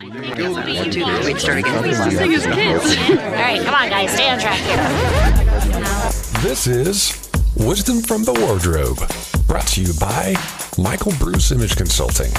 [0.00, 1.76] Wait, start again.
[1.76, 4.76] All right, come on, guys, stay on track here.
[6.40, 8.98] This is Wisdom from the Wardrobe,
[9.46, 10.34] brought to you by
[10.78, 12.32] Michael Bruce Image Consulting.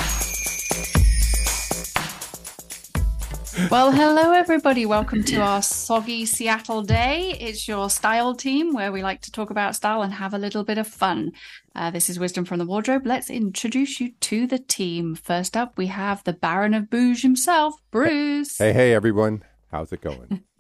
[3.69, 4.85] Well, hello, everybody.
[4.85, 7.37] Welcome to our soggy Seattle day.
[7.39, 10.63] It's your style team where we like to talk about style and have a little
[10.63, 11.31] bit of fun.
[11.75, 13.05] Uh, this is Wisdom from the Wardrobe.
[13.05, 15.15] Let's introduce you to the team.
[15.15, 18.57] First up, we have the Baron of Bouge himself, Bruce.
[18.57, 19.43] Hey, hey, everyone.
[19.71, 20.43] How's it going?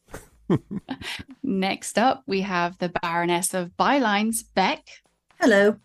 [1.43, 4.87] Next up, we have the Baroness of Bylines, Beck.
[5.39, 5.77] Hello.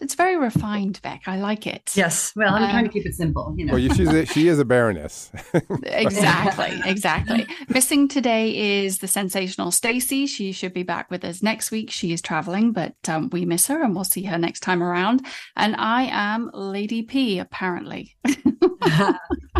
[0.00, 1.22] It's very refined, Beck.
[1.26, 1.92] I like it.
[1.94, 2.32] Yes.
[2.36, 3.54] Well, I'm Um, trying to keep it simple.
[3.56, 3.72] You know.
[3.72, 5.30] well, you, she's a, she is a baroness.
[5.84, 11.70] exactly exactly missing today is the sensational stacy she should be back with us next
[11.70, 14.82] week she is traveling but um, we miss her and we'll see her next time
[14.82, 15.24] around
[15.56, 18.16] and i am lady p apparently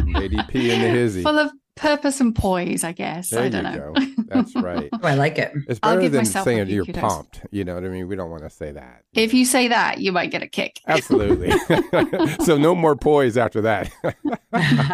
[0.04, 1.22] Lady P in the hizzy.
[1.22, 4.06] full of purpose and poise i guess There i you don't know go.
[4.32, 4.88] That's right.
[4.94, 5.52] oh, I like it.
[5.68, 7.00] It's I'll better give than myself saying you're kudos.
[7.02, 7.40] pumped.
[7.50, 8.08] You know what I mean?
[8.08, 9.02] We don't want to say that.
[9.12, 11.50] if you say that you might get a kick Absolutely.
[12.44, 13.90] so no more poise after that.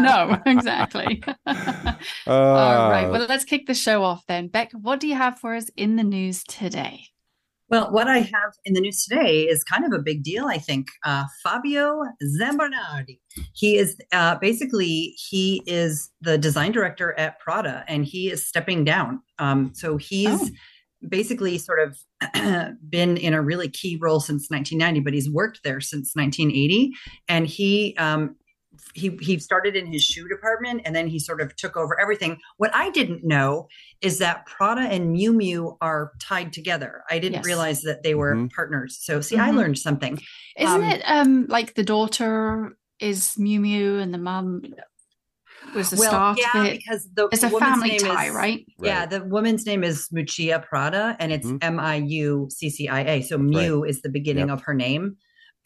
[0.01, 1.95] no exactly Uh,
[2.27, 5.55] all right well let's kick the show off then beck what do you have for
[5.55, 7.05] us in the news today
[7.71, 10.57] Well, what I have in the news today is kind of a big deal, I
[10.59, 10.89] think.
[11.05, 12.03] Uh, Fabio
[12.41, 13.21] Zambernardi.
[13.53, 18.85] He is uh, basically he is the design director at Prada, and he is stepping
[18.85, 19.21] down.
[19.39, 21.09] Um, so he's Oh.
[21.11, 21.99] basically sort of
[22.89, 26.91] been in a really key role since 1990, but he's worked there since 1980,
[27.29, 27.95] and he.
[27.99, 28.37] Um,
[28.95, 32.39] he he started in his shoe department and then he sort of took over everything.
[32.57, 33.69] What I didn't know
[34.01, 37.03] is that Prada and Miu Miu are tied together.
[37.11, 37.45] I didn't Yes.
[37.47, 38.53] realize that they were Mhm.
[38.53, 38.99] partners.
[39.01, 39.57] So see, I Mhm.
[39.57, 40.19] learned something.
[40.57, 44.63] Isn't Um, it um like the daughter is Miu Miu and the mom
[45.75, 46.79] was the start yeah, of it?
[46.79, 48.67] because the It's a family name tie, is- right?
[48.81, 49.11] Yeah, Right.
[49.11, 51.59] the woman's name is Miuccia Prada, and it's Mhm.
[51.63, 53.23] M I U C C I A.
[53.23, 54.59] So Miu is the beginning Yep.
[54.59, 55.17] of her name.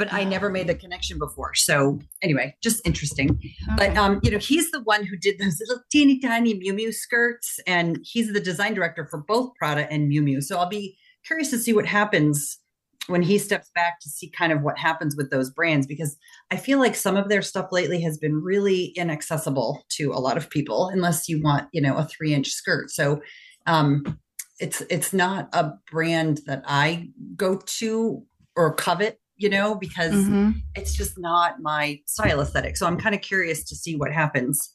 [0.03, 1.55] But I never made the connection before.
[1.55, 3.39] So anyway, just interesting.
[3.39, 3.55] Okay.
[3.77, 6.93] But um, you know, he's the one who did those little teeny tiny Miu Miu
[6.93, 10.43] skirts, and he's the design director for both Prada and Miu Miu.
[10.43, 12.59] So I'll be curious to see what happens
[13.07, 16.17] when he steps back to see kind of what happens with those brands because
[16.51, 20.37] I feel like some of their stuff lately has been really inaccessible to a lot
[20.37, 22.91] of people unless you want, you know, a three inch skirt.
[22.91, 23.23] So
[23.67, 24.19] um
[24.59, 28.25] it's it's not a brand that I go to
[28.57, 30.55] or covet, you know, because Mhm.
[30.75, 32.77] it's just not my style aesthetic.
[32.77, 34.75] So I'm kind of curious to see what happens.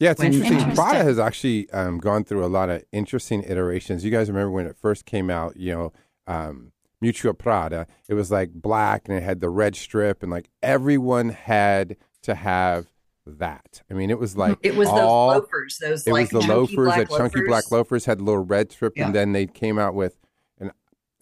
[0.00, 0.58] Yeah, it's when- interesting.
[0.58, 0.84] Interesting.
[0.84, 4.04] Prada has actually um, gone through a lot of interesting iterations.
[4.04, 5.92] You guys remember when it first came out, you know,
[6.26, 10.50] um, Miuccia Prada, it was like black and it had the red strip, and like
[10.62, 12.86] everyone had to have
[13.24, 13.82] that.
[13.90, 16.48] I mean, it was like It was all, those loafers, those It like was the
[16.48, 19.06] chunky loafers, black that chunky black loafers had a little red strip, Yeah.
[19.06, 20.18] and then they came out with,
[20.58, 20.72] and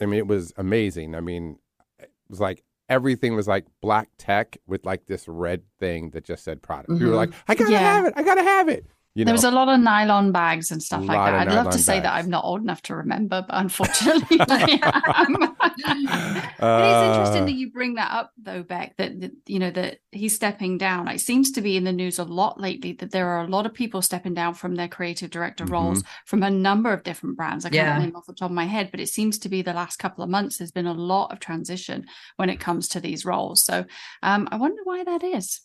[0.01, 1.15] I mean, it was amazing.
[1.15, 1.59] I mean,
[1.99, 6.45] it was like everything was like black tech with like this red thing that just
[6.45, 6.87] said Prada.
[6.89, 7.17] We were Mhm.
[7.17, 7.79] like, I gotta Yeah.
[7.81, 8.87] have it, I gotta have it.
[9.15, 11.35] You know, There was a lot of nylon bags and stuff like that.
[11.35, 12.13] I'd love to nylon say that.
[12.13, 14.79] I'm not old enough to remember, but unfortunately, I
[15.23, 16.43] am.
[16.61, 18.97] Uh, it is interesting that you bring that up, though, Beck.
[18.97, 21.09] That, that you know that he's stepping down.
[21.09, 23.67] It seems to be in the news a lot lately that there are a lot
[23.67, 25.73] of people stepping down from their creative director Mm-hmm.
[25.73, 27.65] roles from a number of different brands.
[27.65, 27.99] I can't Yeah.
[27.99, 30.23] name off the top of my head, but it seems to be the last couple
[30.23, 30.59] of months.
[30.59, 32.07] There's been a lot of transition
[32.37, 33.65] when it comes to these roles.
[33.65, 33.85] So
[34.23, 35.61] um, I wonder why that is.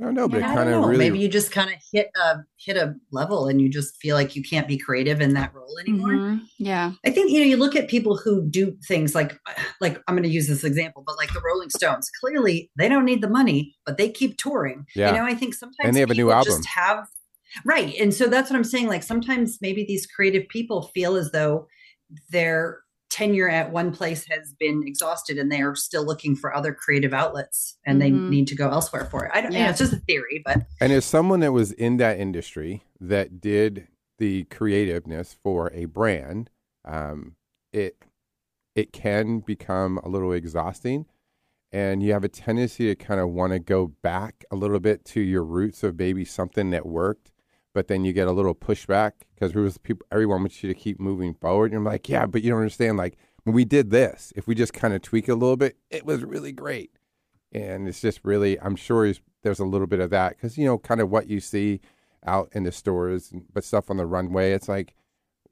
[0.00, 0.96] I don't know, but Yeah, it kind of really.
[0.96, 4.34] Maybe you just kind of hit a hit a level and you just feel like
[4.34, 6.12] you can't be creative in that role anymore.
[6.12, 6.40] Mhm.
[6.58, 6.92] Yeah.
[7.04, 9.38] I think you know you look at people who do things like
[9.80, 12.10] like I'm going to use this example, but like the Rolling Stones.
[12.18, 14.86] Clearly, they don't need the money, but they keep touring.
[14.94, 15.10] Yeah.
[15.10, 16.52] You know, I think sometimes And they have a new people album.
[16.52, 17.06] Just have
[17.66, 18.88] right, and so that's what I'm saying.
[18.88, 21.66] Like sometimes maybe these creative people feel as though
[22.30, 26.72] their tenure at one place has been exhausted, and they are still looking for other
[26.72, 28.28] creative outlets, and they Mhm.
[28.28, 29.30] need to go elsewhere for it.
[29.34, 29.52] I don't.
[29.52, 32.84] You know, it's just a theory, but And as someone that was in that industry
[33.00, 36.50] that did the creativeness for a brand,
[36.84, 37.36] um,
[37.72, 37.96] it
[38.76, 41.06] it can become a little exhausting,
[41.72, 45.04] and you have a tendency to kind of want to go back a little bit
[45.06, 47.29] to your roots of maybe something that worked,
[47.72, 50.98] but then you get a little pushback because was people everyone wants you to keep
[51.00, 51.70] moving forward.
[51.72, 52.98] And I'm like, yeah, but you don't understand.
[52.98, 55.76] Like when we did this, if we just kind of tweak it a little bit,
[55.90, 56.90] it was really great.
[57.52, 59.12] And it's just really, I'm sure
[59.42, 61.80] there's a little bit of that because you know, kind of what you see
[62.26, 64.52] out in the stores, but stuff on the runway.
[64.52, 64.94] It's like,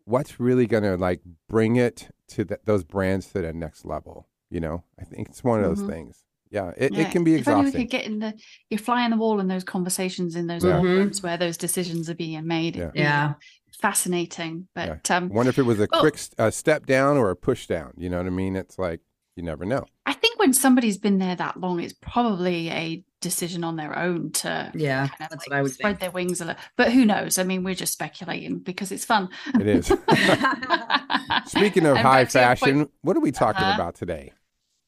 [0.04, 4.26] what's really going to like bring it to the, those brands to the next level?
[4.50, 5.90] You know, I think it's one of those Mhm.
[5.90, 6.24] things.
[6.50, 7.00] Yeah, it, Yeah.
[7.00, 8.34] it can be If only we could get in the
[8.70, 10.80] you're flying the wall in those conversations in those Yeah.
[10.80, 12.76] rooms where those decisions are being made.
[12.76, 12.90] Yeah.
[12.94, 13.34] Yeah.
[13.80, 14.66] fascinating.
[14.74, 16.00] But um, Wonder if it was a Oh.
[16.00, 17.92] quick s- uh, step down or a push down.
[17.96, 18.56] You know what I mean?
[18.56, 19.00] It's like
[19.36, 19.84] you never know.
[20.04, 24.32] I think when somebody's been there that long, it's probably a decision on their own
[24.32, 26.00] to Yeah, kind of that's like what I would spread think.
[26.00, 26.60] their wings a little.
[26.76, 27.38] But who knows?
[27.38, 29.28] I mean, we're just speculating because it's fun.
[29.54, 29.86] It is.
[31.46, 33.74] Speaking of And high back point- fashion, what are we talking Uh-huh.
[33.80, 34.32] about today?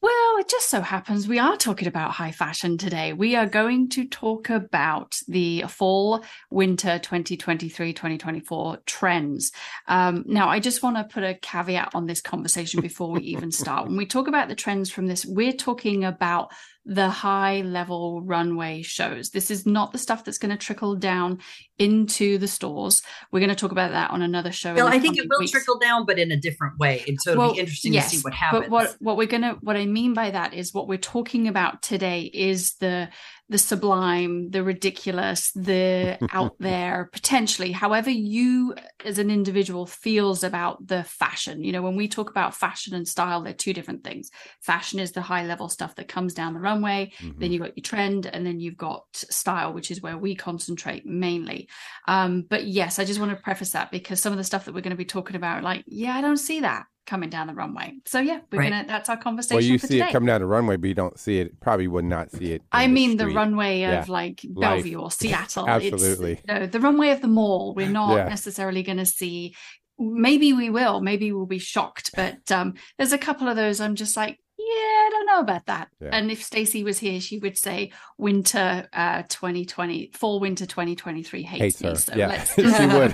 [0.01, 3.13] Well, it just so happens we are talking about high fashion today.
[3.13, 9.51] We are going to talk about the fall winter 2023 2024 trends.
[9.87, 13.51] Um, now, I just want to put a caveat on this conversation before we even
[13.51, 13.85] start.
[13.85, 16.51] When we talk about the trends from this, we're talking about
[16.83, 19.29] the high level runway shows.
[19.29, 21.39] This is not the stuff that's going to trickle down
[21.81, 23.01] into the stores.
[23.31, 24.73] We're going to talk about that on another show.
[24.73, 25.51] Well, I think it will weeks.
[25.51, 27.03] trickle down, but in a different way.
[27.07, 28.63] And so it'll Well, be interesting yes, to see what happens.
[28.63, 31.81] But what what we're gonna what I mean by that is what we're talking about
[31.81, 33.09] today is the
[33.49, 38.73] the sublime, the ridiculous, the out there, potentially, however you
[39.03, 41.61] as an individual feels about the fashion.
[41.61, 44.29] You know, when we talk about fashion and style, they're two different things.
[44.61, 47.11] Fashion is the high level stuff that comes down the runway.
[47.19, 47.39] Mhm.
[47.39, 51.05] Then you've got your trend, and then you've got style, which is where we concentrate
[51.05, 51.67] mainly.
[52.07, 54.73] Um, but yes, I just want to preface that because some of the stuff that
[54.73, 57.53] we're going to be talking about, like, yeah, I don't see that coming down the
[57.53, 57.93] runway.
[58.05, 58.69] So yeah, we're Right.
[58.71, 59.55] gonna that's our conversation.
[59.57, 60.09] Well, you see today.
[60.09, 61.59] it coming down the runway, but you don't see it.
[61.59, 62.61] Probably would not see it.
[62.71, 63.35] I mean the street.
[63.35, 64.05] runway of Yeah.
[64.07, 64.61] like Life.
[64.83, 65.67] Bellevue or Seattle.
[65.67, 66.33] Absolutely.
[66.33, 67.73] It's, no, the runway of the mall.
[67.75, 68.27] We're not Yeah.
[68.29, 69.55] necessarily going to see.
[69.99, 71.01] Maybe we will.
[71.01, 72.11] Maybe we'll be shocked.
[72.15, 73.81] But um, there's a couple of those.
[73.81, 75.89] I'm just like, yeah, I don't know about that.
[75.99, 76.09] Yeah.
[76.13, 81.61] And if Stacey was here, she would say winter uh 2020, fall winter 2023 hates,
[81.61, 81.89] Hates me.
[81.89, 81.95] her.
[81.95, 83.13] So Yeah, let's she would.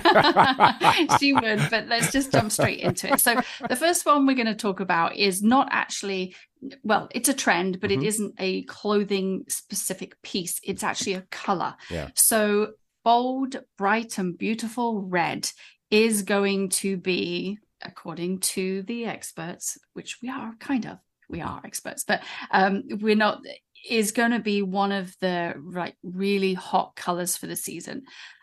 [1.20, 3.20] she would, but let's just jump straight into it.
[3.20, 6.34] So the first one we're going to talk about is not actually
[6.82, 8.02] well, it's a trend, but Mhm.
[8.02, 10.60] it isn't a clothing specific piece.
[10.64, 11.76] It's actually a color.
[11.88, 12.08] Yeah.
[12.14, 12.72] So
[13.04, 15.48] bold, bright, and beautiful red
[15.90, 21.60] is going to be, according to the experts, which we are kind of, we are
[21.64, 23.42] experts, but um, we're not,
[23.88, 28.02] is going to be one of the right really hot colors for the season.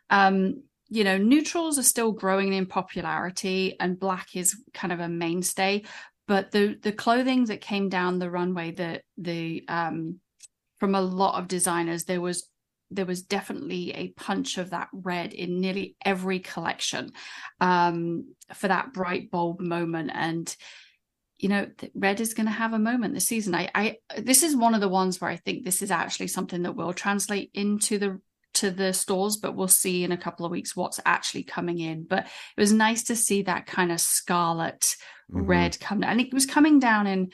[0.09, 5.09] Um, you know, neutrals are still growing in popularity, and black is kind of a
[5.09, 5.83] mainstay.
[6.27, 10.19] But the the clothing that came down the runway, the the um,
[10.79, 12.49] from a lot of designers, there was
[12.91, 17.11] there was definitely a punch of that red in nearly every collection
[17.59, 20.55] um, for that bright bulb moment and
[21.37, 24.55] you know red is going to have a moment this season I, I this is
[24.55, 27.97] one of the ones where i think this is actually something that will translate into
[27.97, 28.21] the
[28.53, 32.03] to the stores but we'll see in a couple of weeks what's actually coming in
[32.05, 34.95] but it was nice to see that kind of scarlet
[35.31, 35.47] Mhm.
[35.47, 37.31] red come down and it was coming down in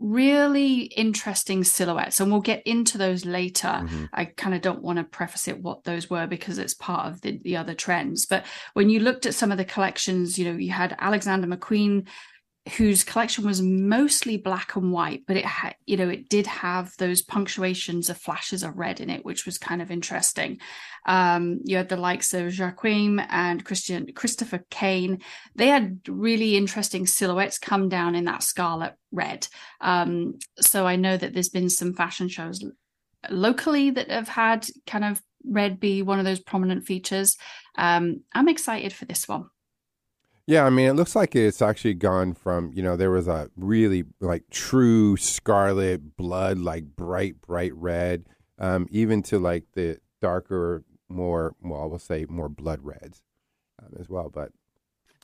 [0.00, 4.08] really interesting silhouettes and we'll get into those later Mhm.
[4.12, 7.20] I kind of don't want to preface it what those were because it's part of
[7.20, 8.26] the, the other trends.
[8.26, 8.44] But
[8.74, 12.08] when you looked at some of the collections, you know, you had Alexander McQueen,
[12.76, 16.96] whose collection was mostly black and white, but it had, you know, it did have
[16.96, 20.58] those punctuations of flashes of red in it, which was kind of interesting.
[21.04, 25.20] Um, you had the likes of Joaquin and Christian Christopher Kane.
[25.54, 29.46] They had really interesting silhouettes come down in that scarlet red.
[29.82, 32.64] Um, so I know that there's been some fashion shows
[33.30, 37.36] locally that have had kind of red be one of those prominent features.
[37.76, 39.50] Um, I'm excited for this one.
[40.46, 43.50] Yeah, I mean, it looks like it's actually gone from, you know, there was a
[43.56, 48.26] really like true scarlet blood, like bright, bright red,
[48.58, 53.22] um, even to like the darker, more, well, we'll say more blood reds
[53.82, 54.28] um, as well.
[54.28, 54.50] But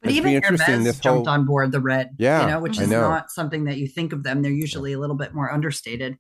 [0.03, 2.89] But even Hermes this jumped whole- on board the red, Yeah, you know, which is
[2.89, 4.41] not something that you think of them.
[4.41, 6.19] They're usually a little bit more understated.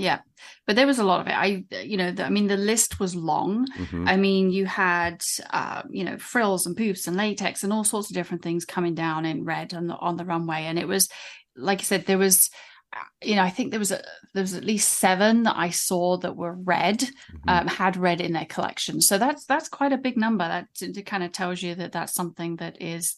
[0.00, 0.20] Yeah,
[0.66, 1.32] but there was a lot of it.
[1.36, 3.66] I, you know, the, I mean, the list was long.
[3.78, 4.08] mhm.
[4.08, 8.10] I mean, you had, uh, you know, frills and poofs and latex and all sorts
[8.10, 11.08] of different things coming down in red on the on the runway, and it was,
[11.56, 12.48] like I said, there was,
[12.92, 14.02] uh, you know, I think there was a
[14.34, 17.10] there was at least seven that I saw that were red, Mhm.
[17.48, 19.00] um, had red in their collection.
[19.00, 20.46] So that's that's quite a big number.
[20.46, 23.16] That it kind of tells you that that's something that is,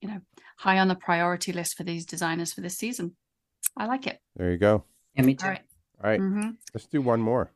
[0.00, 0.20] you know,
[0.58, 3.16] high on the priority list for these designers for this season.
[3.76, 4.18] I like it.
[4.36, 4.84] there you go.
[5.14, 5.46] Yeah, me too.
[5.46, 5.62] All right.
[6.02, 6.56] All right, Mhm.
[6.72, 7.50] let's do one more.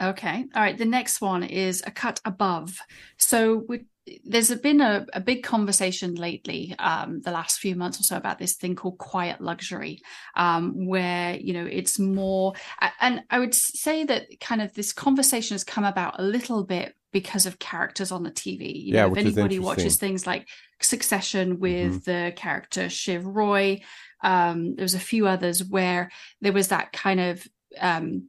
[0.00, 0.44] Okay.
[0.54, 0.76] All right.
[0.76, 2.78] The next one is a cut above.
[3.16, 3.86] So we,
[4.24, 8.38] there's been a, a big conversation lately, um, the last few months or so, about
[8.38, 10.02] this thing called quiet luxury,
[10.36, 12.52] um, where you know it's more.
[13.00, 16.94] And I would say that kind of this conversation has come about a little bit
[17.10, 18.70] because of characters on the TV.
[18.84, 20.46] You Yeah, know, if anybody watches things like
[20.82, 23.80] Succession with the character Shiv Roy,
[24.22, 27.46] um, there was a few others where there was that kind of
[27.80, 28.28] um,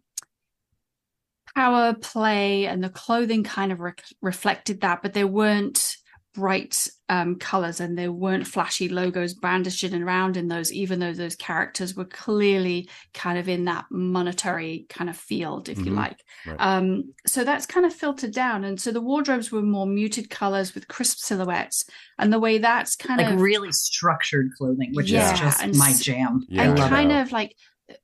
[1.56, 5.98] power play and the clothing kind of re- reflected that, but there weren't
[6.38, 11.36] bright um, colors and there weren't flashy logos brandishing around in those, even though those
[11.36, 15.88] characters were clearly kind of in that monetary kind of field, if mm-hmm.
[15.88, 16.24] you like.
[16.46, 16.58] Right.
[16.60, 18.66] Um, so that's kind of filtered down.
[18.66, 21.86] And so the wardrobes were more muted colors with crisp silhouettes.
[22.20, 25.80] And the way that's kind of like of really structured clothing, which yeah, is just
[25.80, 26.46] my jam.
[26.50, 26.70] Yeah.
[26.70, 27.56] And kind of like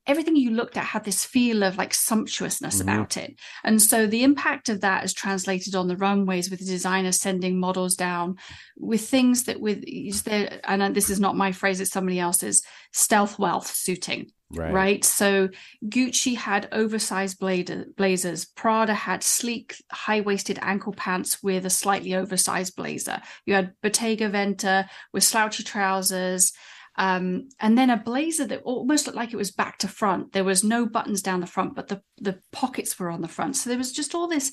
[0.07, 2.89] everything you looked at had this feel of like sumptuousness mm-hmm.
[2.89, 3.35] about it.
[3.63, 7.59] And so the impact of that is translated on the runways with the designers sending
[7.59, 8.37] models down
[8.77, 12.63] with things that with is there and this is not my phrase, it's somebody else's
[12.91, 14.31] stealth wealth suiting.
[14.55, 14.71] Right.
[14.73, 15.03] right.
[15.03, 15.49] So
[15.83, 18.45] Gucci had oversized blazers.
[18.45, 23.19] Prada had sleek, high waisted ankle pants with a slightly oversized blazer.
[23.47, 26.53] You had Bottega Veneta with slouchy trousers
[26.95, 30.31] um, and then a blazer that almost looked like it was back to front.
[30.31, 33.55] There was no buttons down the front, but the the pockets were on the front.
[33.55, 34.51] So there was just all this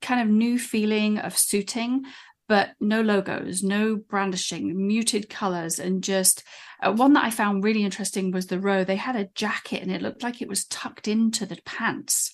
[0.00, 2.04] kind of new feeling of suiting,
[2.48, 6.44] but no logos, no brandishing, muted colors, and just
[6.80, 8.84] uh, one that I found really interesting was the row.
[8.84, 12.32] They had a jacket, and it looked like it was tucked into the pants.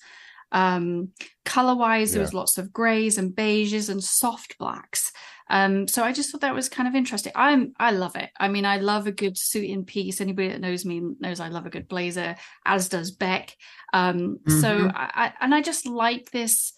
[0.50, 1.12] Um,
[1.46, 2.16] color wise, yeah.
[2.16, 5.10] there was lots of grays and beiges and soft blacks.
[5.52, 7.32] Um, so I just thought that was kind of interesting.
[7.36, 8.30] I'm I love it.
[8.40, 10.22] I mean, I love a good suit in piece.
[10.22, 13.54] Anybody that knows me knows I love a good blazer, as does Beck.
[13.92, 14.60] Um, mm-hmm.
[14.60, 16.72] so I, I, and I just like this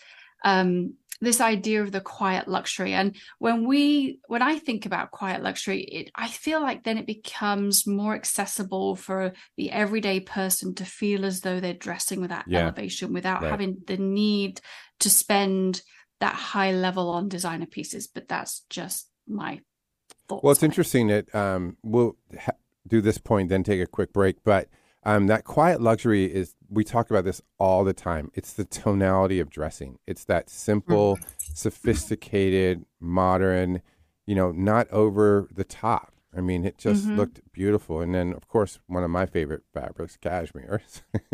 [0.45, 5.43] um this idea of the quiet luxury and when we when i think about quiet
[5.43, 10.85] luxury it i feel like then it becomes more accessible for the everyday person to
[10.85, 12.63] feel as though they're dressing with that yeah.
[12.63, 13.51] elevation without right.
[13.51, 14.61] having the need
[14.99, 15.81] to spend
[16.21, 19.61] that high level on designer pieces, but that's just my
[20.29, 20.43] thoughts.
[20.43, 22.53] Well, it's interesting that um, we'll ha-
[22.87, 24.43] do this point, then take a quick break.
[24.45, 24.69] But
[25.05, 28.31] um, that quiet luxury is, we talk about this all the time.
[28.35, 31.55] It's the tonality of dressing, it's that simple, mm-hmm.
[31.55, 33.83] sophisticated, modern,
[34.27, 36.14] you know, not over the top.
[36.37, 37.17] I mean, it just mm-hmm.
[37.17, 38.01] looked beautiful.
[38.01, 40.83] And then, of course, one of my favorite fabrics, cashmere.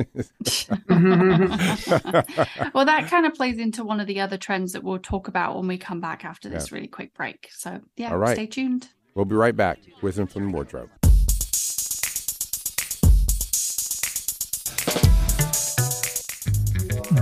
[2.75, 5.57] well, that kind of plays into one of the other trends that we'll talk about
[5.57, 6.75] when we come back after this yeah.
[6.77, 7.49] really quick break.
[7.51, 8.37] So, yeah, All right.
[8.37, 8.89] stay tuned.
[9.15, 9.79] We'll be right back.
[10.03, 10.91] Wisdom from the wardrobe.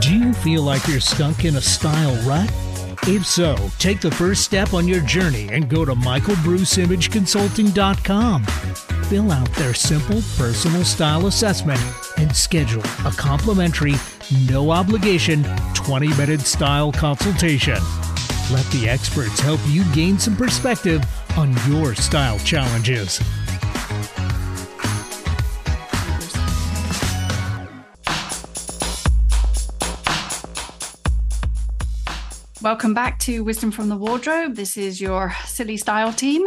[0.01, 2.51] Do you feel like you're stuck in a style rut?
[3.11, 8.45] If so, take the first step on your journey and go to michaelbruceimageconsulting.com.
[8.45, 11.81] Fill out their simple personal style assessment
[12.19, 13.95] and schedule a complimentary,
[14.51, 17.79] no obligation 20 minute style consultation.
[18.51, 21.03] Let the experts help you gain some perspective
[21.39, 23.23] on your style challenges.
[32.69, 34.55] Welcome back to Wisdom from the Wardrobe.
[34.55, 36.47] This is your silly style team.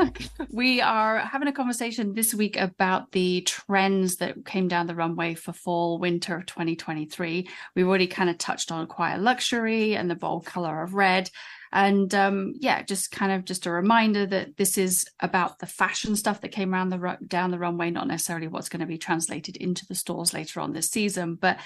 [0.50, 5.34] we are having a conversation this week about the trends that came down the runway
[5.34, 7.48] for fall winter of 2023.
[7.76, 11.30] We've already kind of touched on quiet luxury and the bold color of red.
[11.70, 16.16] And um, yeah, just kind of just a reminder that this is about the fashion
[16.16, 19.56] stuff that came around the down the runway, not necessarily what's going to be translated
[19.56, 21.36] into the stores later on this season.
[21.36, 21.58] But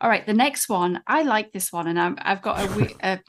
[0.00, 3.20] all right, the next one, I like this one, and i have got a, a,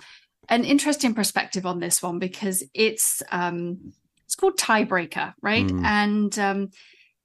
[0.49, 3.93] an interesting perspective on this one because it's um,
[4.25, 5.67] it's called Tiebreaker, right?
[5.67, 5.83] Mm.
[5.83, 6.69] And um,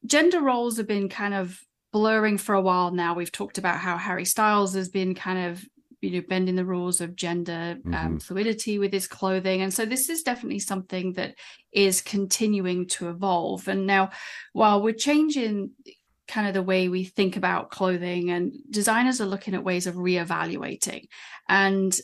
[0.07, 1.59] gender roles have been kind of
[1.93, 3.15] blurring for a while now.
[3.15, 5.65] We've talked about how Harry Styles has been kind of
[6.01, 8.17] you know bending the rules of gender um, mm-hmm.
[8.19, 11.35] fluidity with his clothing and so this is definitely something that
[11.73, 14.11] is continuing to evolve and now
[14.53, 15.71] while we're changing
[16.31, 19.97] kind of the way we think about clothing and designers are looking at ways of
[19.97, 21.09] reevaluating
[21.49, 21.99] and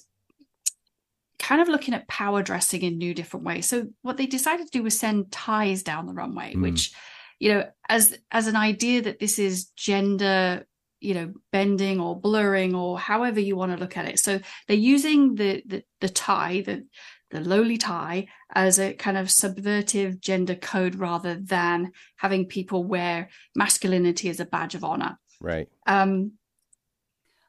[1.39, 4.79] kind of looking at power dressing in new different ways so what they decided to
[4.79, 6.63] do was send ties down the runway mm.
[6.63, 6.93] which
[7.39, 10.67] you know as as an idea that this is gender
[11.01, 14.77] you know bending or blurring or however you want to look at it so they're
[14.77, 16.85] using the the, the tie the
[17.31, 23.29] the lowly tie as a kind of subvertive gender code rather than having people wear
[23.55, 25.19] masculinity as a badge of honor.
[25.41, 25.69] Right.
[25.87, 26.33] Um,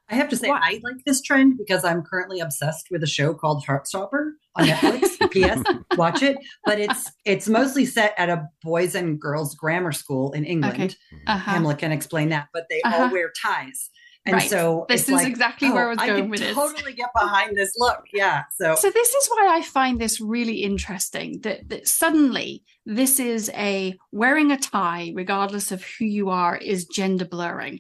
[0.10, 0.62] I have to say, what?
[0.63, 5.17] I like this trend because I'm currently obsessed with a show called Heartstopper on Netflix.
[5.31, 5.62] P.S.
[5.98, 10.46] Watch it, but it's it's mostly set at a boys and girls grammar school in
[10.46, 10.96] England.
[11.12, 11.24] Okay.
[11.27, 11.51] Uh-huh.
[11.51, 13.03] Hamlet can explain that, but they uh-huh.
[13.03, 13.89] all wear ties.
[14.27, 14.50] And right.
[14.50, 16.53] so this is like, exactly oh, where I oh, was going I with it.
[16.53, 18.03] Totally get behind this look.
[18.13, 18.43] Yeah.
[18.60, 23.50] So So this is why I find this really interesting that, that suddenly this is
[23.53, 27.79] a wearing a tie, regardless of who you are, is gender blurring.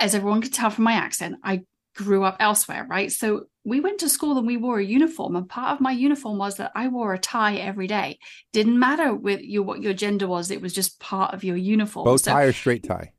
[0.00, 1.62] as everyone could tell from my accent, I
[1.94, 3.12] grew up elsewhere, right?
[3.12, 6.38] So we went to school and we wore a uniform, and part of my uniform
[6.38, 8.18] was that I wore a tie every day.
[8.52, 12.04] Didn't matter with you what your gender was; it was just part of your uniform.
[12.04, 13.12] Bow So- tie or straight tie?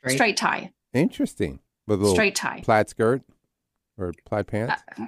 [0.00, 0.14] Straight.
[0.14, 1.60] straight tie, Interesting.
[1.86, 2.60] With a straight tie.
[2.62, 3.22] plaid skirt
[3.96, 4.82] or plaid pants.
[4.98, 5.06] Uh,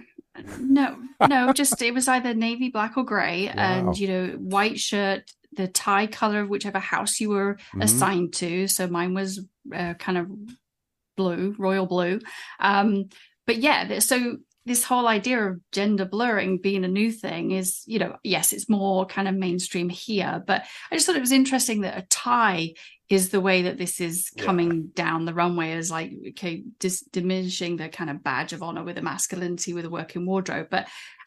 [0.59, 0.97] no,
[1.29, 3.53] no, just it was either navy, black, or gray, Wow.
[3.57, 7.83] and you know, white shirt, the tie color of whichever house you were Mhm.
[7.85, 8.67] assigned to.
[8.69, 9.41] So mine was
[9.75, 10.31] uh, kind of
[11.17, 12.21] blue, royal blue.
[12.61, 13.11] Um,
[13.47, 14.39] but yeah, so
[14.71, 18.69] this whole idea of gender blurring being a new thing is, you know, yes, it's
[18.69, 22.75] more kind of mainstream here, but I just thought it was interesting that a tie
[23.09, 24.45] is the way that this is Yeah.
[24.45, 28.85] coming down the runway as like okay dis- diminishing the kind of badge of honor
[28.85, 30.87] with the masculinity with a working wardrobe but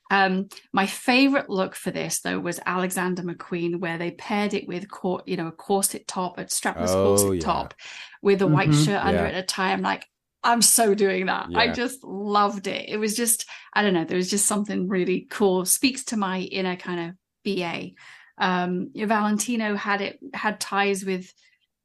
[0.10, 4.90] um my favorite look for this though was alexander mcqueen where they paired it with
[4.90, 7.42] cor- you know a corset top a strapless Oh, corset yeah.
[7.42, 7.74] top
[8.22, 8.86] with a white Mhm.
[8.86, 9.32] shirt under Yeah.
[9.32, 10.06] it a tie i'm like
[10.44, 11.48] i'm so doing that.
[11.56, 12.90] I just loved it.
[12.90, 15.66] It was just i don't know there was just something really cool.
[15.66, 17.92] Speaks to my inner kind of ba
[18.38, 21.34] um valentino had it had ties with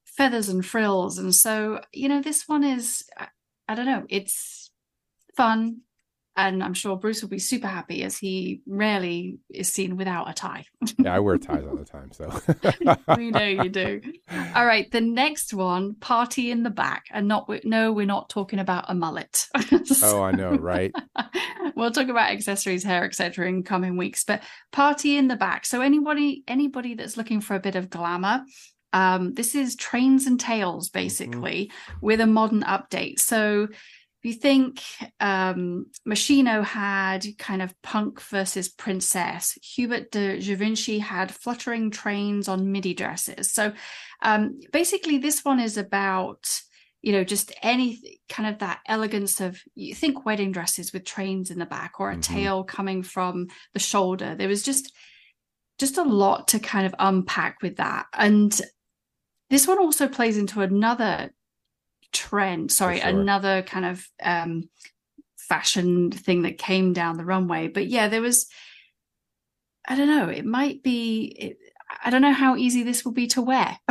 [0.05, 1.19] feathers and frills.
[1.19, 3.29] And so you know this one is I,
[3.69, 4.71] I don't know it's
[5.37, 5.83] fun
[6.39, 10.33] and i'm sure bruce will be super happy as he rarely is seen without a
[10.33, 10.65] tie.
[10.99, 12.11] Yeah, I wear ties all the time.
[12.13, 12.29] So.
[13.17, 14.01] We know you do.
[14.55, 18.59] All right the next one party in the back and not no we're not talking
[18.59, 19.47] about a mullet.
[20.03, 20.93] Oh, I know, right?
[21.75, 24.43] we'll talk about accessories hair etc in coming weeks but
[24.73, 25.67] party in the back.
[25.67, 28.45] So anybody anybody that's looking for a bit of glamour
[28.93, 33.19] um this is trains and tails basically with a modern update.
[33.19, 33.69] So
[34.21, 34.83] if you think
[35.21, 42.73] um moschino had kind of punk versus princess hubert de givenchy had fluttering trains on
[42.73, 43.53] midi dresses.
[43.53, 43.73] So
[44.23, 46.51] um basically this one is about
[47.01, 51.51] you know just any kind of that elegance of you think wedding dresses with trains
[51.51, 52.23] in the back or a Mhm.
[52.23, 54.35] tail coming from the shoulder.
[54.35, 54.93] There was just
[55.79, 58.07] just a lot to kind of unpack with that.
[58.13, 58.61] And
[59.49, 61.31] this one also plays into another
[62.13, 63.09] trend sorry sure.
[63.09, 64.69] another kind of um
[65.37, 68.47] fashion thing that came down the runway but yeah there was
[69.89, 71.59] i don't know it might be it,
[72.05, 73.79] i don't know how easy this will be to wear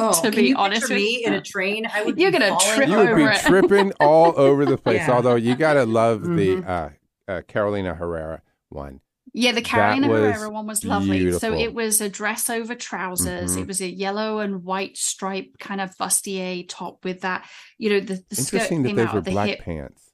[0.00, 1.84] Oh, to can be you honest me in a train?
[1.92, 2.20] I would.
[2.20, 3.40] You're gonna trip you would over be it.
[3.40, 4.98] tripping all over the place.
[5.08, 5.10] Yeah.
[5.12, 6.68] Although you gotta love the Mhm.
[6.68, 6.88] uh,
[7.32, 9.00] uh, Carolina Herrera one.
[9.34, 11.32] Yeah, the Carolina was Herrera one was lovely.
[11.32, 13.56] So it was a dress over trousers.
[13.56, 13.60] Mhm.
[13.62, 17.48] It was a yellow and white stripe kind of bustier top with that.
[17.78, 19.60] You know, the, the skirt that came out of the black hip.
[19.60, 20.04] pants.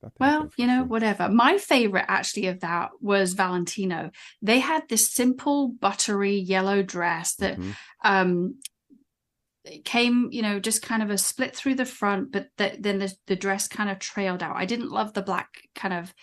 [0.00, 1.28] Thought that was Well, you know, whatever.
[1.28, 4.10] My favorite actually of that was Valentino.
[4.40, 7.74] They had this simple buttery yellow dress that Mhm.
[8.04, 8.54] um
[9.84, 13.12] came you know just kind of a split through the front but th- then the,
[13.26, 16.14] the dress kind of trailed out i didn't love the black kind of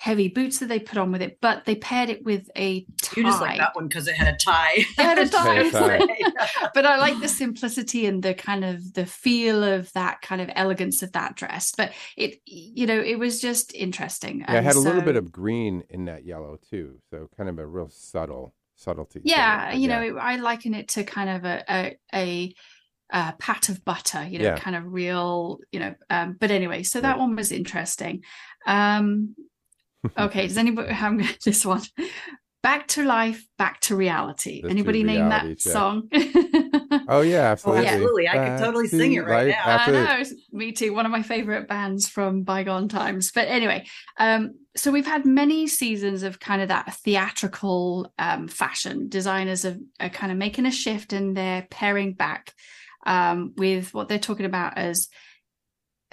[0.00, 3.20] heavy boots that they put on with it but they paired it with a tie
[3.20, 4.72] You just like that one because it had a tie.
[4.76, 5.54] It had a tie.
[5.54, 6.68] Had a tie.
[6.74, 10.48] but i like the simplicity and the kind of the feel of that kind of
[10.54, 14.66] elegance of that dress but it you know it was just interesting Yeah, it And
[14.66, 17.90] had a little bit of green in that yellow too, so kind of a real
[17.90, 19.20] subtle subtlety.
[19.24, 22.54] yeah you but know i liken it to kind of a a, a
[23.12, 24.56] uh, pat of butter, you know, Yeah.
[24.56, 25.96] kind of real, you know.
[26.10, 27.18] Um, but anyway, so that Right.
[27.18, 28.22] one was interesting.
[28.68, 29.34] Um,
[30.18, 31.82] okay, does anybody have this one?
[32.62, 34.60] Back to life, back to reality.
[34.60, 35.60] Back anybody name that check.
[35.60, 36.08] song?
[37.08, 37.86] Oh yeah, absolutely.
[37.86, 38.28] absolutely.
[38.28, 39.70] I could Back totally sing it right life now.
[39.72, 40.92] after- I know, me too.
[40.92, 43.30] One of my favorite bands from bygone times.
[43.32, 43.86] But anyway,
[44.18, 49.08] um, so we've had many seasons of kind of that theatrical um, fashion.
[49.08, 52.52] Designers are, are kind of making a shift and they're pairing back
[53.06, 55.08] um, with what they're talking about as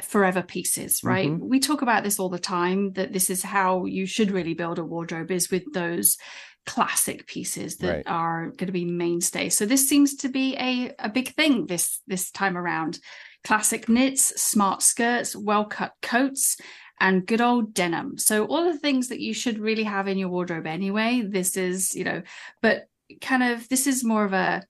[0.02, 1.30] forever pieces, right?
[1.30, 1.40] Mhm.
[1.40, 4.80] We talk about this all the time that this is how you should really build
[4.80, 6.18] a wardrobe is with those
[6.66, 8.04] classic pieces that Right.
[8.08, 9.50] are going to be mainstay.
[9.50, 13.00] So this seems to be a a big thing this this time around.
[13.44, 16.58] Classic knits, smart skirts, well-cut coats
[17.00, 18.18] and good old denim.
[18.18, 21.22] So all the things that you should really have in your wardrobe anyway.
[21.26, 22.22] This is, you know,
[22.62, 22.88] but
[23.22, 24.64] kind of this is more of a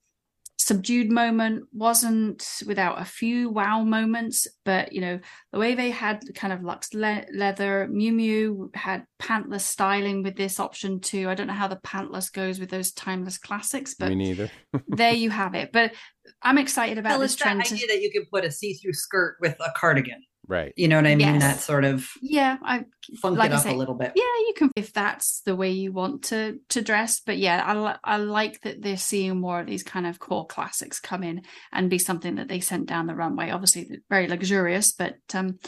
[0.59, 5.19] subdued moment wasn't without a few wow moments but you know
[5.53, 10.35] the way they had kind of luxe le- leather Miu Miu had pantless styling with
[10.35, 14.09] this option too i don't know how the pantless goes with those timeless classics but
[14.09, 14.49] Me neither.
[14.87, 15.93] there you have it but
[16.41, 18.51] i'm excited about Well, this it's that trend to- idea that you can put a
[18.51, 20.23] see-through skirt with a cardigan.
[20.49, 20.73] Right.
[20.77, 21.27] You know what I mean?
[21.35, 21.41] Yes.
[21.41, 22.85] That sort of Yeah, I
[23.21, 24.13] funk Like it I up say, a little bit.
[24.15, 27.19] yeah, you can if that's the way you want to to dress.
[27.19, 30.47] But yeah, I li- I like that they're seeing more of these kind of core
[30.47, 31.41] classics come in
[31.73, 33.49] and be something that they sent down the runway.
[33.49, 35.59] Obviously, very luxurious, but um,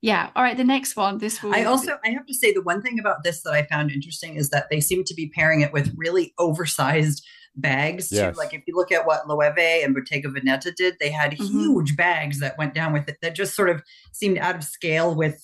[0.00, 0.30] yeah.
[0.36, 1.18] All right, the next one.
[1.18, 1.52] This will.
[1.54, 4.36] I also I have to say the one thing about this that I found interesting
[4.36, 7.26] is that they seem to be pairing it with really oversized
[7.60, 8.10] bags.
[8.12, 8.34] Yes.
[8.34, 8.38] Too.
[8.38, 11.50] Like if you look at what Loewe and Bottega Veneta did, they had Mhm.
[11.50, 15.14] huge bags that went down with it that just sort of seemed out of scale
[15.14, 15.42] with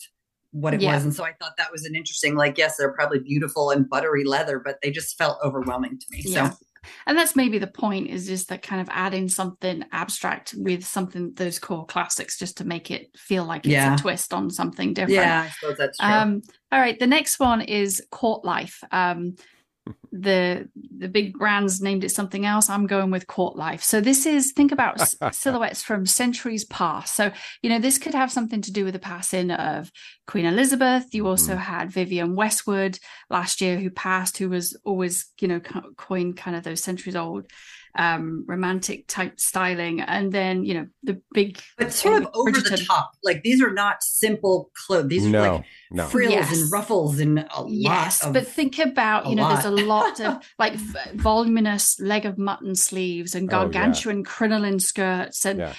[0.53, 0.95] what it Yeah.
[0.95, 1.05] was.
[1.05, 4.23] And so I thought that was an interesting, like, yes, they're probably beautiful and buttery
[4.25, 6.23] leather, but they just felt overwhelming to me.
[6.25, 6.51] Yeah.
[6.51, 6.57] So
[7.07, 11.33] and that's maybe the point is just that kind of adding something abstract with something
[11.35, 13.95] those core classics just to make it feel like it's Yeah.
[13.95, 15.15] a twist on something different.
[15.15, 16.07] yeah, I suppose that's true.
[16.09, 18.85] Um, all right, the next one is Court Life.
[18.93, 19.35] Um,
[20.13, 22.71] the the big brands named it something else.
[22.71, 23.83] I'm going with Court Life.
[23.83, 25.01] So this is think about
[25.35, 27.15] silhouettes from centuries past.
[27.15, 29.91] So you know this could have something to do with the passing of
[30.27, 31.13] Queen Elizabeth.
[31.13, 31.63] You also mm-hmm.
[31.63, 35.61] had Vivienne Westwood last year who passed, who was always you know
[35.97, 37.47] coined kind of those centuries old
[37.97, 42.77] um romantic type styling and then you know the big but sort of over the
[42.89, 43.13] top.
[43.23, 45.09] Like these are not simple clothes.
[45.09, 46.05] These are like no.
[46.09, 46.63] frills Yes.
[46.63, 50.19] and ruffles and a Yes, lot of but think about you know there's a lot.
[50.19, 50.75] lot of like
[51.15, 53.63] voluminous leg of mutton sleeves and Oh, yeah.
[53.63, 55.73] gargantuan crinoline skirts and Yeah.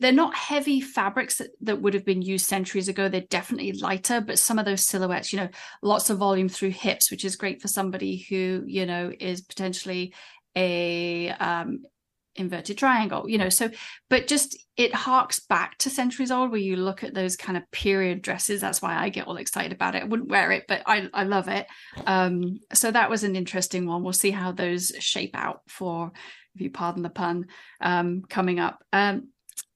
[0.00, 4.20] they're not heavy fabrics that, that would have been used centuries ago they're definitely lighter
[4.20, 5.48] but some of those silhouettes you know
[5.82, 10.14] lots of volume through hips which is great for somebody who you know is potentially
[10.56, 11.80] a um
[12.36, 13.70] inverted triangle you know so
[14.10, 17.62] but just it harks back to centuries old where you look at those kind of
[17.70, 18.60] period dresses.
[18.60, 20.02] That's why i get all excited about it.
[20.02, 21.66] I wouldn't wear it but i i love it.
[22.06, 24.02] Um so that was an interesting one.
[24.02, 26.10] We'll see how those shape out for
[26.56, 27.46] if you pardon the pun
[27.80, 28.82] um coming up.
[28.92, 29.28] Um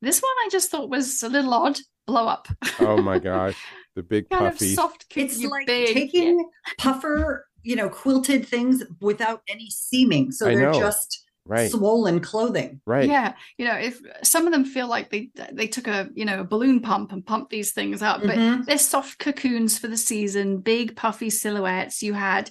[0.03, 1.79] this one i just thought was a little odd.
[2.09, 2.49] Blow up.
[2.81, 3.57] Oh my gosh.
[3.95, 4.71] The big kind puffy.
[4.71, 5.95] of soft it's like big.
[5.95, 10.33] taking puffer, you know, quilted things without any seaming.
[10.33, 10.79] So I they're know.
[10.81, 11.71] just right.
[11.71, 12.81] swollen clothing.
[12.87, 13.09] Right.
[13.09, 16.41] Yeah, you know, if some of them feel like they they took a you know
[16.41, 18.65] a balloon pump and pumped these things up, but Mhm.
[18.67, 22.03] they're soft cocoons for the season, big puffy silhouettes.
[22.03, 22.51] You had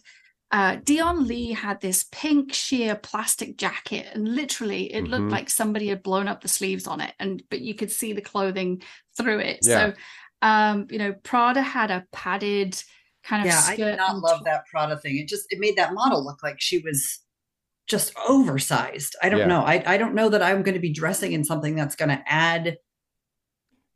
[0.51, 5.09] uh Dion Lee had this pink sheer plastic jacket, and literally it Mhm.
[5.09, 8.13] looked like somebody had blown up the sleeves on it, and but you could see
[8.13, 8.81] the clothing
[9.17, 9.59] through it.
[9.63, 9.91] Yeah.
[9.91, 9.93] So,
[10.41, 12.81] um, you know, Prada had a padded
[13.27, 15.17] kind of Yeah, I skirt did not love that Prada thing.
[15.17, 17.19] It just it made that model look like she was
[17.87, 19.15] just oversized.
[19.23, 19.45] I don't Yeah.
[19.47, 19.61] know.
[19.61, 22.21] I, I don't know that I'm going to be dressing in something that's going to
[22.25, 22.77] add.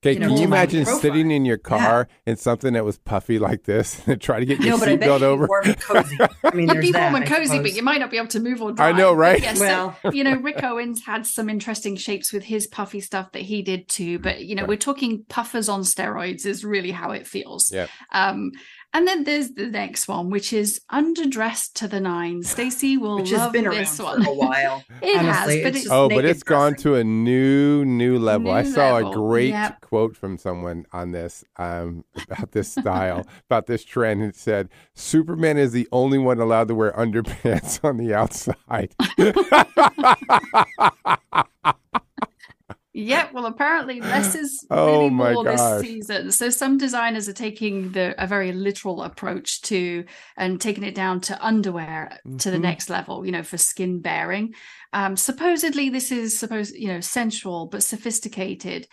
[0.04, 1.00] Okay, you know, can you imagine profile.
[1.02, 4.60] sitting in your car in something that was puffy like this and try to get
[4.60, 5.46] your No, but I bet seatbelt over?
[5.46, 6.18] warm and cozy.
[6.44, 8.30] I mean, You'd there's be that, warm and cozy, but you might not be able
[8.30, 8.96] to move or drive.
[8.96, 9.40] I know, right?
[9.40, 13.32] Yes, Well- so, you know, Rick Owens had some interesting shapes with his puffy stuff
[13.34, 14.18] that he did too.
[14.18, 14.70] But you know, Right.
[14.70, 17.72] we're talking puffers on steroids is really how it feels.
[17.72, 17.90] Yep.
[18.12, 18.54] Um,
[18.94, 22.50] and then there's the next one, which is underdressed to the nines.
[22.50, 24.84] Stacey will which has love been around this for a while.
[25.02, 25.62] It honestly.
[25.62, 28.52] has, but It's it's just Oh, but naked it's gone to a new, new level.
[28.52, 29.82] I saw level, a great yep.
[29.82, 34.24] quote from someone on this um, about this style, about this trend.
[34.24, 38.94] It said, Superman is the only one allowed to wear underpants on the outside.
[42.94, 46.32] Yeah, well, apparently less is Oh really my more this season.
[46.32, 50.04] So some designers are taking the a very literal approach to
[50.38, 52.62] and taking it down to underwear to the Mhm.
[52.62, 53.26] next level.
[53.26, 54.54] You know, for skin bearing.
[54.92, 58.88] Um, supposedly, this is supposed you know sensual but sophisticated.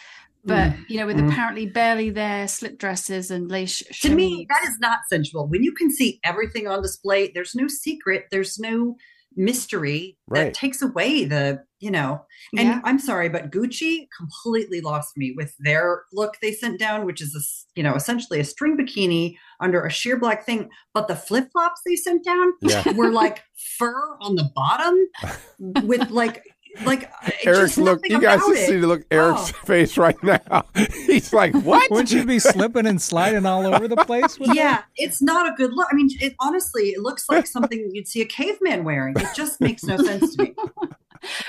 [0.45, 1.29] But you know, with Mm.
[1.29, 3.83] apparently barely there slip dresses and lace.
[4.03, 5.49] to me, that is not sensual.
[5.49, 8.97] When you can see everything on display, there's no secret, there's no
[9.37, 10.45] mystery Right.
[10.47, 12.25] that takes away the, you know.
[12.57, 12.81] And Yeah.
[12.85, 17.35] I'm sorry, but Gucci completely lost me with their look they sent down, which is
[17.35, 20.71] a, s- you know, essentially a string bikini under a sheer black thing.
[20.93, 22.93] But the flip flops they sent down Yeah.
[22.93, 23.43] were like
[23.79, 24.97] fur on the bottom
[25.85, 26.43] with like,
[26.85, 27.11] like
[27.45, 29.67] Eric's Eric's look, you guys should see the look Eric's Oh.
[29.67, 30.65] face right now.
[31.07, 31.91] He's like, what?
[31.91, 34.39] Wouldn't you be slipping and sliding all over the place?
[34.39, 35.89] With yeah, it's not a good look.
[35.91, 39.15] I mean, it honestly, it looks like something you'd see a caveman wearing.
[39.19, 40.55] It just makes no sense to me.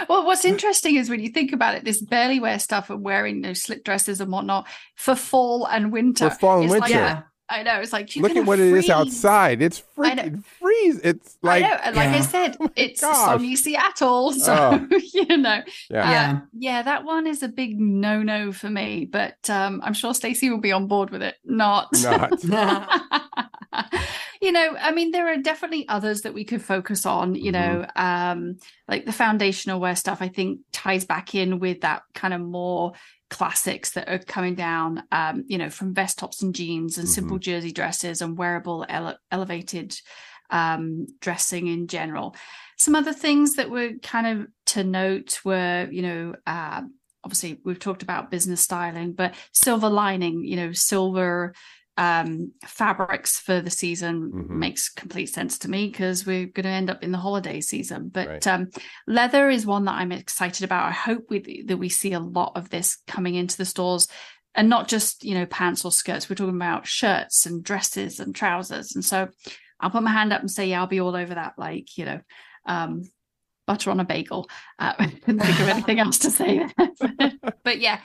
[0.08, 3.42] Well, what's interesting is when you think about it, this barely wear stuff and wearing
[3.42, 6.30] those slip dresses and whatnot for fall and winter.
[6.32, 6.98] For fall and It's like winter.
[6.98, 7.22] Yeah.
[7.50, 7.80] I know.
[7.80, 9.62] It's like you're Look at what it is outside.
[9.62, 10.24] It's I know.
[10.24, 11.00] freaking freeze.
[11.04, 13.16] It's like, I know, and like I said, Oh it's gosh.
[13.16, 14.98] sunny Seattle, so Oh.
[15.14, 16.00] you know, yeah.
[16.08, 16.40] Uh, Yeah.
[16.58, 19.06] yeah, that one is a big no-no for me.
[19.06, 21.36] But um, I'm sure Stacey will be on board with it.
[21.44, 22.40] Not, Not.
[24.42, 27.36] you know, I mean, there are definitely others that we could focus on.
[27.36, 28.58] You know, um,
[28.88, 30.22] like the foundational wear stuff.
[30.22, 32.94] I think ties back in with that kind of more
[33.30, 37.38] classics that are coming down, um, you know, from vest tops and jeans and simple
[37.38, 40.00] jersey dresses and wearable ele- elevated
[40.50, 42.36] um, dressing in general.
[42.78, 46.82] Some other things that were kind of to note were, you know, uh,
[47.24, 51.54] obviously we've talked about business styling, but silver lining, you know, silver
[52.00, 54.50] um, fabrics for the season Mhm.
[54.52, 58.08] makes complete sense to me because we're going to end up in the holiday season.
[58.08, 58.48] But Right.
[58.48, 58.70] um,
[59.06, 60.88] leather is one that I'm excited about.
[60.88, 64.08] I hope we, that we see a lot of this coming into the stores.
[64.56, 66.28] And not just you know pants or skirts.
[66.30, 68.96] We're talking about shirts and dresses and trousers.
[68.96, 69.28] And so
[69.80, 71.54] I'll put my hand up and say, yeah, I'll be all over that.
[71.58, 72.20] Like you know,
[72.66, 73.04] um,
[73.68, 74.50] butter on a bagel.
[74.80, 76.66] Uh, I couldn't think of anything else to say
[77.64, 78.00] but yeah,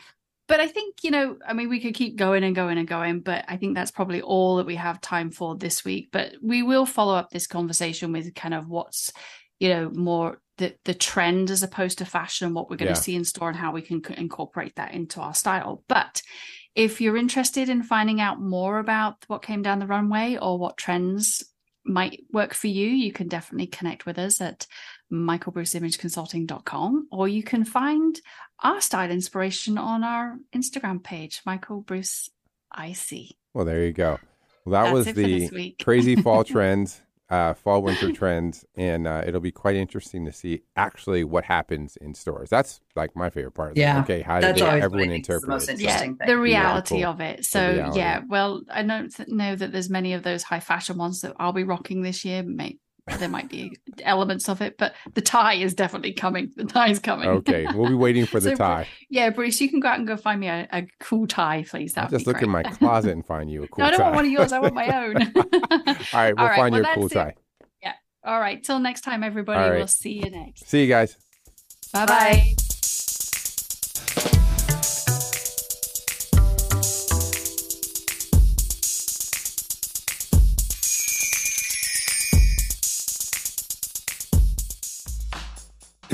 [0.47, 3.21] but I think, you know, I mean, we could keep going and going and going,
[3.21, 6.09] but I think that's probably all that we have time for this week.
[6.13, 9.11] But we will follow up this conversation with kind of what's,
[9.59, 13.01] you know, more the, the trend as opposed to fashion, what we're going to Yeah.
[13.01, 15.83] see in store and how we can incorporate that into our style.
[15.89, 16.23] But
[16.75, 20.77] if you're interested in finding out more about what came down the runway or what
[20.77, 21.43] trends
[21.85, 24.67] might work for you, you can definitely connect with us at
[25.13, 28.21] michaelbruceimageconsulting.com or you can find
[28.63, 32.31] our style inspiration on our Instagram page, Michael Bruce
[32.77, 33.37] IC.
[33.53, 34.19] Well, there you go.
[34.65, 38.65] Well, that That's was it for this the crazy fall trends, uh, fall winter trends,
[38.77, 42.49] and uh, it'll be quite interesting to see actually what happens in stores.
[42.49, 43.77] That's like my favorite part.
[43.77, 45.69] Yeah, Okay, how did that's they, always what I everyone think is the interpret most
[45.69, 45.73] it?
[45.73, 46.11] interesting.
[46.19, 46.35] Yeah, thing.
[46.35, 47.11] the reality cool.
[47.11, 47.45] of it.
[47.45, 51.35] So yeah, well, I don't know that there's many of those high fashion ones that
[51.39, 52.43] I'll be rocking this year.
[52.43, 52.79] May
[53.19, 56.51] there might be elements of it, but the tie is definitely coming.
[56.57, 57.29] The tie is coming.
[57.29, 58.89] Okay, we'll be waiting for the So, tie.
[59.11, 61.93] Yeah, Bruce, you can go out and go find me a, a cool tie, please.
[61.95, 64.05] That just look in my closet and find you a cool no, I don't tie.
[64.07, 64.53] want one of yours.
[64.53, 65.17] I want my own.
[65.17, 65.45] All
[66.15, 67.13] right, we'll All right, find well, you a cool it.
[67.13, 67.35] tie.
[67.83, 67.93] Yeah.
[68.25, 68.63] All right.
[68.65, 69.59] Till next time, everybody.
[69.71, 69.77] Right.
[69.77, 70.67] We'll see you next.
[70.69, 71.17] See you guys.
[71.93, 72.64] Bye bye.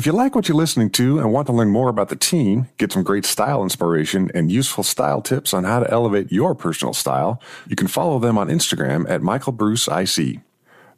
[0.00, 2.68] If you like what you're listening to and want to learn more about the team,
[2.78, 6.94] get some great style inspiration and useful style tips on how to elevate your personal
[6.94, 10.40] style, you can follow them on Instagram at Michael Bruce IC.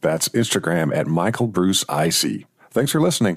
[0.02, 2.46] That's Instagram at Michael Bruce IC.
[2.70, 3.36] Thanks for listening.